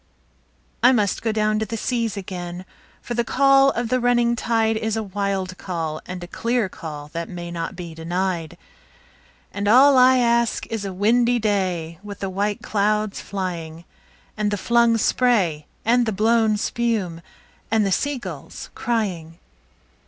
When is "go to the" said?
1.59-1.77